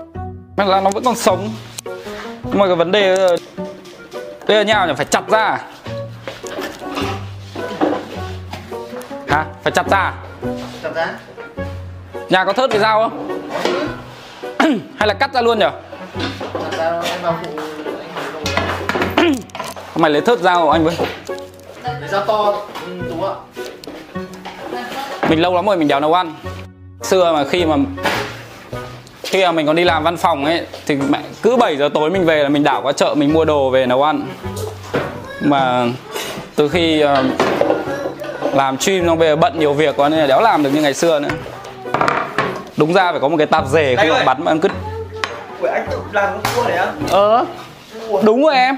Mà 0.57 0.63
là 0.65 0.81
nó 0.81 0.89
vẫn 0.89 1.03
còn 1.03 1.15
sống 1.15 1.49
Nhưng 2.43 2.57
mà 2.59 2.65
cái 2.67 2.75
vấn 2.75 2.91
đề 2.91 3.15
là- 3.17 3.35
Đây 4.47 4.57
là 4.57 4.63
nhau 4.63 4.87
nhỉ, 4.87 4.93
phải 4.97 5.05
chặt 5.05 5.23
ra 5.29 5.57
Hả? 9.27 9.45
Phải 9.63 9.71
chặt 9.71 9.89
ra 9.89 9.97
à? 9.97 10.13
Chặt 10.83 10.91
ra 10.95 11.13
Nhà 12.29 12.45
có 12.45 12.53
thớt 12.53 12.69
cái 12.69 12.79
dao 12.79 13.01
không? 13.09 13.26
Hay 14.97 15.07
là 15.07 15.13
cắt 15.13 15.33
ra 15.33 15.41
luôn 15.41 15.59
dùng 15.59 15.71
Mày 19.95 20.11
lấy 20.11 20.21
thớt 20.21 20.39
dao 20.39 20.65
của 20.65 20.71
anh 20.71 20.83
với. 20.83 20.95
Để 21.83 22.07
dao 22.11 22.25
to, 22.25 22.53
ừ, 22.85 22.91
đúng 23.09 23.23
ạ? 23.23 23.33
Mình 25.29 25.41
lâu 25.41 25.55
lắm 25.55 25.65
rồi 25.65 25.77
mình 25.77 25.87
đéo 25.87 25.99
nấu 25.99 26.13
ăn. 26.13 26.33
Xưa 27.01 27.33
mà 27.33 27.43
khi 27.43 27.65
mà 27.65 27.75
Khi 29.23 29.45
mà 29.45 29.51
mình 29.51 29.67
còn 29.67 29.75
đi 29.75 29.83
làm 29.83 30.03
văn 30.03 30.17
phòng 30.17 30.45
ấy 30.45 30.61
Thì 30.85 30.95
mẹ 31.09 31.19
cứ 31.41 31.55
7 31.55 31.77
giờ 31.77 31.89
tối 31.93 32.09
mình 32.09 32.25
về 32.25 32.43
là 32.43 32.49
mình 32.49 32.63
đảo 32.63 32.81
qua 32.81 32.91
chợ 32.91 33.15
mình 33.17 33.33
mua 33.33 33.45
đồ 33.45 33.69
về 33.69 33.85
nấu 33.85 34.03
ăn. 34.03 34.21
Mà 35.41 35.85
từ 36.55 36.69
khi 36.69 37.01
ờ, 37.01 37.23
làm 38.53 38.79
stream 38.79 39.05
xong 39.05 39.19
bây 39.19 39.27
giờ 39.27 39.35
bận 39.35 39.59
nhiều 39.59 39.73
việc 39.73 39.95
quá 39.97 40.09
nên 40.09 40.19
là 40.19 40.27
đéo 40.27 40.41
làm 40.41 40.63
được 40.63 40.69
như 40.73 40.81
ngày 40.81 40.93
xưa 40.93 41.19
nữa 41.19 41.29
Đúng 42.77 42.93
ra 42.93 43.11
phải 43.11 43.19
có 43.19 43.27
một 43.27 43.37
cái 43.37 43.47
tạp 43.47 43.67
dề 43.67 43.95
khi 43.95 44.09
ơi. 44.09 44.23
bắn 44.25 44.43
mà 44.43 44.51
ăn 44.51 44.59
cứt 44.59 44.71
Ui, 45.61 45.69
anh 45.69 45.87
tự 45.91 45.97
làm 46.11 46.29
con 46.33 46.53
cua 46.55 46.63
này 46.69 46.77
á? 46.77 46.93
Ờ 47.11 47.45
Đúng 48.23 48.43
rồi 48.43 48.55
em 48.55 48.75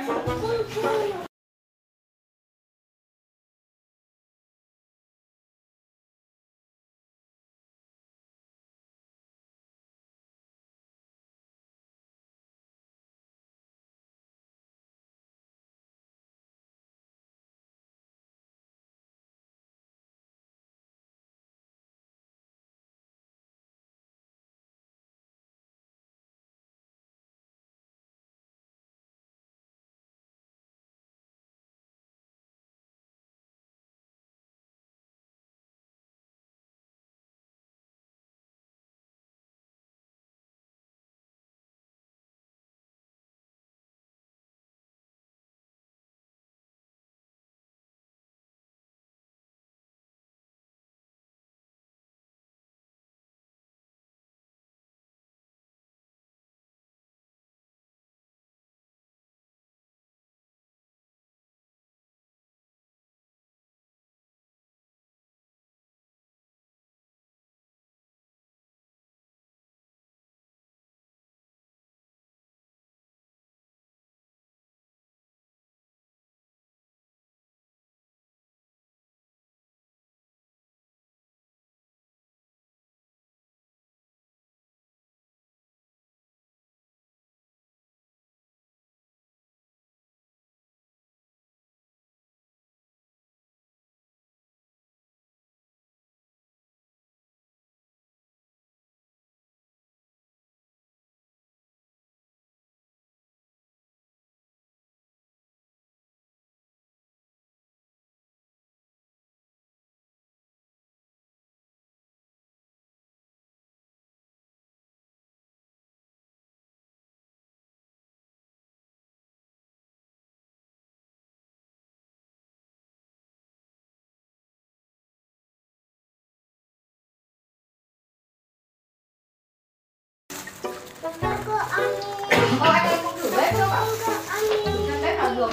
hết 135.39 135.47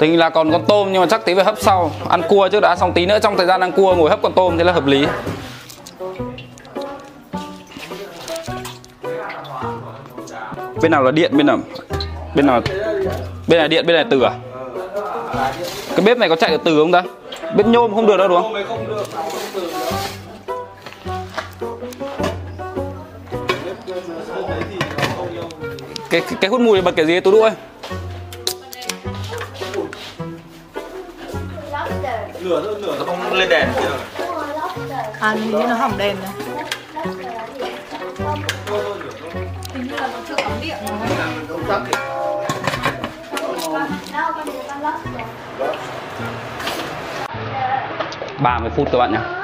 Tình 0.00 0.18
là 0.18 0.30
còn 0.30 0.52
con 0.52 0.64
tôm 0.68 0.92
nhưng 0.92 1.00
mà 1.00 1.06
chắc 1.10 1.24
tí 1.24 1.34
phải 1.34 1.44
hấp 1.44 1.54
sau. 1.60 1.90
Ăn 2.08 2.22
cua 2.28 2.48
trước 2.48 2.60
đã 2.60 2.76
xong 2.76 2.92
tí 2.92 3.06
nữa, 3.06 3.18
trong 3.22 3.36
thời 3.36 3.46
gian 3.46 3.60
ăn 3.60 3.72
cua 3.72 3.94
ngồi 3.94 4.10
hấp 4.10 4.22
con 4.22 4.32
tôm 4.32 4.58
thế 4.58 4.64
là 4.64 4.72
hợp 4.72 4.86
lý. 4.86 5.06
Bên 10.82 10.90
nào 10.90 11.02
là 11.02 11.10
điện, 11.10 11.36
bên 11.36 11.46
nào 11.46 11.58
Bên 12.34 12.46
nào 12.46 12.60
Bên 13.48 13.58
này 13.58 13.68
điện, 13.68 13.86
bên 13.86 13.96
này 13.96 14.04
từ 14.10 14.22
à? 14.22 14.32
Cái 15.90 16.00
bếp 16.04 16.18
này 16.18 16.28
có 16.28 16.36
chạy 16.36 16.50
được 16.50 16.60
từ 16.64 16.78
không 16.78 16.92
ta? 16.92 17.02
Bếp 17.56 17.66
nhôm 17.66 17.94
không 17.94 18.06
được 18.06 18.16
đâu 18.16 18.28
đúng 18.28 18.42
không? 18.42 18.54
Cái, 26.20 26.38
cái, 26.40 26.50
hút 26.50 26.60
mùi 26.60 26.82
bật 26.82 26.96
cái 26.96 27.06
gì 27.06 27.20
ơi 27.42 27.52
Lobster. 31.72 32.20
lửa 32.40 32.62
thôi 32.64 32.74
lửa 32.82 32.96
nó 32.98 33.04
không 33.04 33.32
lên 33.32 33.48
đèn 33.48 33.68
lobster. 33.68 35.20
À 35.20 35.34
như 35.34 35.52
nó 35.68 35.74
hỏng 35.74 35.98
đèn 35.98 36.16
rồi 36.16 36.30
Lobster 36.94 37.36
là 37.36 37.46
gì? 37.54 37.64
Hình 39.74 39.86
như 39.88 39.96
là 39.96 40.06
nó 40.06 40.18
chưa 40.28 40.34
cắm 40.36 40.52
điện 40.60 40.76
lobster? 41.48 41.96
30 48.42 48.70
phút 48.76 48.88
các 48.92 48.98
bạn 48.98 49.12
nhé 49.12 49.35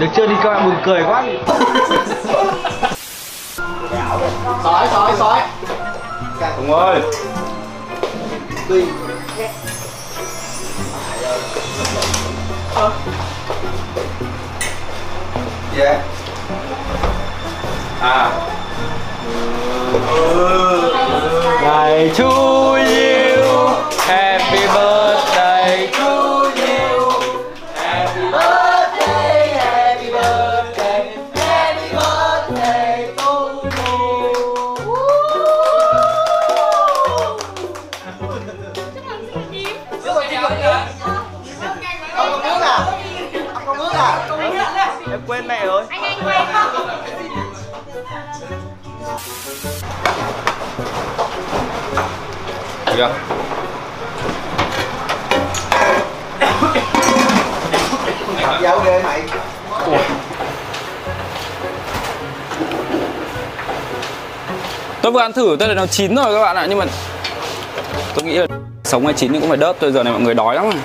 được 0.00 0.06
chưa? 0.16 0.26
Đi 0.26 0.34
các 0.42 0.50
bạn 0.50 0.64
buồn 0.64 0.76
cười 0.84 1.02
quá. 1.04 1.24
Sói 4.64 4.88
sói 4.92 5.12
sói. 5.18 5.40
Đúng 6.56 6.72
ơi. 6.72 7.00
Yeah 15.78 16.00
À. 18.00 18.30
Ngày 21.62 22.10
To 22.18 22.65
chưa? 52.96 53.10
giáo 58.62 58.80
ghê 58.84 59.02
mày. 59.02 59.22
Tôi 65.02 65.12
vừa 65.12 65.20
ăn 65.20 65.32
thử 65.32 65.56
tôi 65.58 65.68
thấy 65.68 65.74
nó 65.74 65.86
chín 65.86 66.14
rồi 66.14 66.34
các 66.34 66.42
bạn 66.42 66.56
ạ 66.56 66.66
Nhưng 66.68 66.78
mà 66.78 66.84
Tôi 68.14 68.24
nghĩ 68.24 68.36
là 68.36 68.46
sống 68.84 69.04
hay 69.04 69.14
chín 69.14 69.32
thì 69.32 69.40
cũng 69.40 69.48
phải 69.48 69.58
đớp 69.58 69.76
Tôi 69.80 69.92
giờ 69.92 70.02
này 70.02 70.12
mọi 70.12 70.22
người 70.22 70.34
đói 70.34 70.54
lắm 70.54 70.64
rồi. 70.64 70.80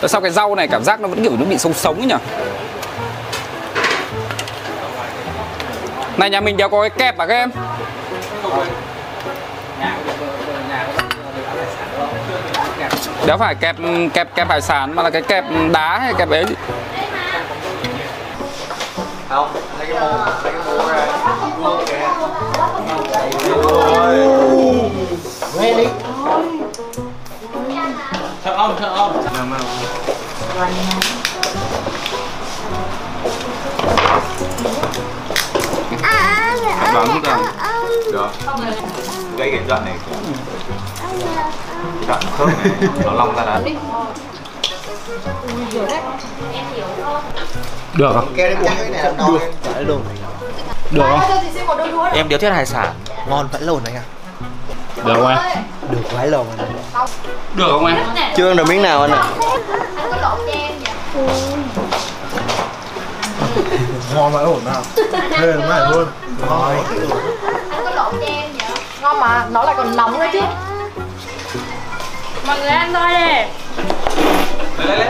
Tại 0.00 0.08
sao 0.08 0.20
cái 0.20 0.30
rau 0.30 0.54
này 0.54 0.68
cảm 0.68 0.84
giác 0.84 1.00
nó 1.00 1.08
vẫn 1.08 1.22
kiểu 1.22 1.36
nó 1.38 1.44
bị 1.44 1.58
sống 1.58 1.74
sống 1.74 1.96
ấy 1.96 2.06
nhỉ? 2.06 2.14
Này 6.16 6.30
nhà 6.30 6.40
mình 6.40 6.56
đéo 6.56 6.68
có 6.68 6.80
cái 6.80 6.90
kẹp 6.90 7.18
à 7.18 7.26
các 7.26 7.34
em 7.34 7.50
Đéo 13.26 13.38
phải 13.38 13.54
kẹp 13.54 13.76
kẹp 14.14 14.34
kẹp 14.34 14.48
hải 14.48 14.60
sản 14.62 14.94
mà 14.94 15.02
là 15.02 15.10
cái 15.10 15.22
kẹp 15.22 15.44
đá 15.72 15.98
hay 15.98 16.14
kẹp 16.18 16.30
ấy 16.30 16.44
không 19.28 19.48
lấy 19.78 19.86
cái 19.92 20.00
mô 20.00 20.08
lấy 20.44 20.52
cái 20.52 20.52
mô 20.66 20.88
ra. 20.88 21.06
Mô 21.58 21.76
kìa 21.86 22.08
nghe 25.60 25.74
đi 25.74 25.86
thợ 28.44 28.54
ông 28.56 28.76
thợ 28.80 28.86
ông 28.86 29.24
À, 36.02 36.56
mẹ 36.64 36.92
Đoán 36.92 37.06
ơi, 37.06 37.14
hút 37.14 37.24
ra. 37.24 37.38
ông, 37.58 37.86
được. 38.12 38.28
Gây 39.36 39.50
cái 39.50 39.60
đoạn 39.68 39.84
này. 39.84 39.94
Đoạn 42.08 42.20
khớp 42.38 42.48
này 42.48 42.88
nó 43.04 43.12
long 43.12 43.36
ra 43.36 43.44
đã 43.44 43.60
Được 47.94 48.12
không? 48.14 48.34
này 49.74 49.84
luôn 49.84 50.02
Được 50.90 51.02
không? 51.08 52.12
Em 52.12 52.28
điếu 52.28 52.38
thiết 52.38 52.50
hải 52.50 52.66
sản 52.66 52.94
ngon 53.28 53.48
vãi 53.52 53.62
lồn 53.62 53.80
anh 53.84 53.94
ạ 53.94 54.02
Được 55.04 55.14
không 55.16 55.26
em? 55.28 55.38
được 55.90 56.12
vãi 56.12 56.28
lồn 56.28 56.46
anh 56.58 56.72
Được 57.54 57.66
không 57.70 57.86
em? 57.86 57.96
chưa 58.36 58.50
ăn 58.50 58.56
được 58.56 58.68
miếng 58.68 58.82
nào 58.82 59.02
anh 59.02 59.10
ạ? 59.10 59.24
Anh 59.96 60.10
có 60.10 60.16
lộn 60.22 60.38
cho 60.46 60.52
em 60.52 60.72
vậy 60.82 60.92
ngon 64.14 64.32
vãi 64.32 64.44
lồn 64.44 64.64
nào. 64.64 64.82
Thế 65.30 65.52
mày 65.68 65.80
luôn. 65.90 66.06
Ngon 66.48 66.84
Anh 67.70 67.84
có 67.84 67.90
lộn 67.90 68.14
cho 68.20 68.26
em 68.26 68.50
vậy 68.58 68.68
Ngon 69.02 69.20
mà, 69.20 69.46
nó 69.50 69.64
lại 69.64 69.74
còn 69.78 69.96
nóng 69.96 70.18
nữa 70.18 70.26
chứ 70.32 70.40
Mọi 72.46 72.58
người 72.60 72.68
ăn 72.68 72.92
thôi 72.92 73.08
đi. 73.08 73.42
Lấy 74.84 74.96
lấy 74.96 74.98
lấy 74.98 75.08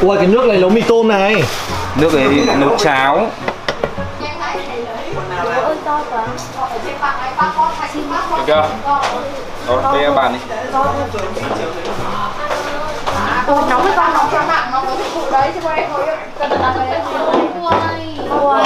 ui 0.00 0.16
cái 0.16 0.26
nước 0.26 0.44
này 0.48 0.58
nấu 0.58 0.70
mì 0.70 0.82
tôm 0.82 1.08
này. 1.08 1.42
Nước 2.00 2.12
ấy, 2.12 2.26
nước 2.58 2.76
cháo 2.78 3.30
được 8.36 8.44
chưa? 8.46 8.68
Rồi, 9.68 9.82
đây 9.92 10.02
em 10.02 10.14
bàn 10.14 10.32
đi 10.32 10.38
Ôi, 13.46 13.62
nóng 13.70 13.82
với 13.82 13.92
con 13.96 14.12
nóng 14.14 14.28
cho 14.32 14.42
nặng, 14.48 14.68
nó 14.72 14.82
có 14.86 14.96
dịch 14.98 15.14
vụ 15.14 15.30
đấy 15.30 15.50
chứ 15.54 15.68
em 15.76 15.90
có 15.92 15.98
cần 16.38 16.50
đặt 16.50 16.74
cái 16.78 16.86
đấy 16.90 17.00
Ôi 18.30 18.62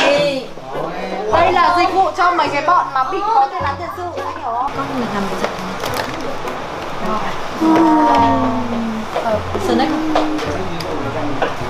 Đây 1.33 1.53
là 1.53 1.77
dịch 1.79 1.95
vụ 1.95 2.11
cho 2.17 2.31
mấy 2.31 2.49
cái 2.49 2.63
bọn 2.67 2.87
mà 2.95 3.05
bị 3.05 3.19
có 3.35 3.49
tiền 3.51 3.63
án 3.63 3.75
tiền 3.79 3.89
sự, 3.97 4.03
anh 4.03 4.37
hiểu 4.37 4.53
không? 4.53 4.71
Con 4.77 4.87
mình 4.95 5.07
làm 5.15 5.23
cái 5.31 5.51
Ờ, 9.25 9.39
đấy 9.77 9.89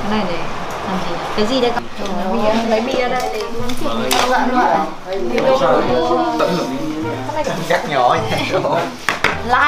Cái 0.03 0.11
này 0.11 0.25
này 0.25 0.39
làm 0.91 0.99
gì 1.09 1.15
cái 1.37 1.47
gì 1.47 1.61
đây 1.61 1.71
con 1.75 1.85
bia 2.33 2.55
lấy 2.69 2.81
bia 2.81 3.09
đây. 3.09 3.31
Để 3.33 3.41
uống 3.41 3.71
chuyện 3.81 3.91
loạn 4.31 4.49
loạn 4.53 4.87
Cắt 7.69 7.89
nhỏ 7.89 8.17
like 9.45 9.51
à 9.51 9.59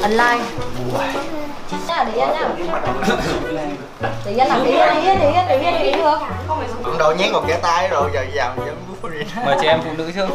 ấn 0.00 0.10
like 0.10 0.38
Nha, 1.88 2.04
để 2.04 2.12
nha 4.34 4.44
làm 4.44 4.64
yên 4.64 4.78
để 5.20 5.30
yên 5.30 5.44
để 5.48 5.56
yên 5.82 5.98
được. 5.98 6.18
Ban 6.82 6.98
đầu 6.98 7.14
nhét 7.14 7.32
vào 7.32 7.42
cái 7.48 7.58
tay 7.62 7.88
rồi 7.88 8.10
giờ 8.14 8.24
giờ 8.34 8.52
vẫn 8.56 8.76
đi 9.12 9.18
mời 9.46 9.56
chị 9.60 9.66
em 9.66 9.80
phụ 9.84 9.90
nữ 9.96 10.10
chứ 10.14 10.26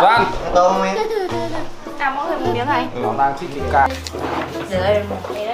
Doan 0.00 0.24
Tô 0.54 0.68
không 0.68 0.82
em? 0.82 0.96
À 2.00 2.12
mỗi 2.16 2.26
người 2.28 2.38
một 2.38 2.46
miếng 2.54 2.66
này. 2.66 2.86
Nó 3.02 3.12
đang 3.18 3.34
ca. 3.72 3.88
Đây 4.70 5.02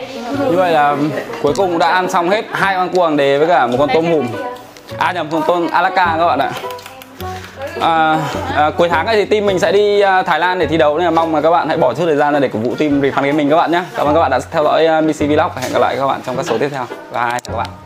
đi 0.08 0.14
như 0.50 0.56
vậy 0.56 0.72
là 0.72 0.96
cuối 1.42 1.52
cùng 1.56 1.78
đã 1.78 1.88
ăn 1.88 2.10
xong 2.10 2.30
hết 2.30 2.44
hai 2.52 2.76
con 2.76 2.88
cua 2.88 3.00
hoàng 3.00 3.16
đế 3.16 3.38
với 3.38 3.48
cả 3.48 3.66
một 3.66 3.76
con 3.78 3.88
tôm 3.94 4.06
hùm. 4.06 4.26
à? 4.98 5.12
Nhầm 5.12 5.28
con 5.30 5.42
tôm 5.46 5.68
alaka 5.72 6.16
các 6.18 6.26
bạn 6.26 6.38
ạ. 6.38 6.50
À, 7.80 8.18
à, 8.54 8.70
cuối 8.70 8.88
tháng 8.88 9.06
này 9.06 9.16
thì 9.16 9.24
team 9.24 9.46
mình 9.46 9.58
sẽ 9.58 9.72
đi 9.72 10.00
à, 10.00 10.22
Thái 10.22 10.40
Lan 10.40 10.58
để 10.58 10.66
thi 10.66 10.76
đấu 10.76 10.98
nên 10.98 11.04
là 11.04 11.10
mong 11.10 11.34
là 11.34 11.40
các 11.40 11.50
bạn 11.50 11.68
hãy 11.68 11.76
bỏ 11.76 11.94
chút 11.94 12.04
thời 12.06 12.16
gian 12.16 12.32
ra 12.32 12.40
để 12.40 12.48
cổ 12.48 12.58
vũ 12.58 12.74
team 12.78 13.00
Refund 13.00 13.22
Gaming 13.22 13.50
các 13.50 13.56
bạn 13.56 13.72
nhé 13.72 13.82
cảm 13.96 14.06
ơn 14.06 14.14
các 14.14 14.20
bạn 14.20 14.30
đã 14.30 14.40
theo 14.50 14.64
dõi 14.64 14.86
uh, 14.98 15.04
Missy 15.04 15.26
Vlog. 15.26 15.50
Hẹn 15.56 15.72
gặp 15.72 15.78
lại 15.78 15.96
các 15.98 16.06
bạn 16.06 16.20
trong 16.26 16.36
các 16.36 16.46
số 16.46 16.58
tiếp 16.58 16.68
theo. 16.72 16.86
Bye 17.12 17.40
chào 17.40 17.40
các 17.52 17.56
bạn 17.56 17.85